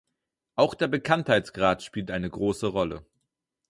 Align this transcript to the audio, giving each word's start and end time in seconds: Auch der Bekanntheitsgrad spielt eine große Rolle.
Auch 0.55 0.73
der 0.73 0.87
Bekanntheitsgrad 0.87 1.83
spielt 1.83 2.09
eine 2.09 2.27
große 2.27 2.65
Rolle. 2.65 3.05